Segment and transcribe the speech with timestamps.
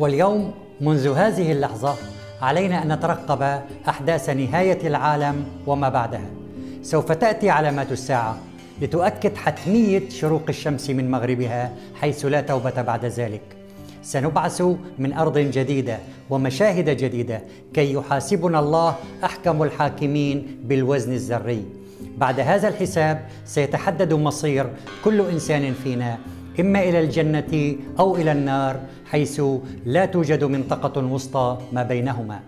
[0.00, 1.94] واليوم منذ هذه اللحظة
[2.42, 6.30] علينا أن نترقب أحداث نهاية العالم وما بعدها.
[6.82, 8.38] سوف تأتي علامات الساعة
[8.82, 13.40] لتؤكد حتمية شروق الشمس من مغربها حيث لا توبة بعد ذلك.
[14.02, 14.62] سنبعث
[14.98, 15.98] من أرض جديدة
[16.30, 17.42] ومشاهد جديدة
[17.74, 18.94] كي يحاسبنا الله
[19.24, 21.64] أحكم الحاكمين بالوزن الذري.
[22.18, 24.66] بعد هذا الحساب سيتحدد مصير
[25.04, 26.18] كل إنسان فينا
[26.60, 29.42] إما إلى الجنة أو إلى النار حيث
[29.86, 32.40] لا توجد منطقة وسطى ما بينهما.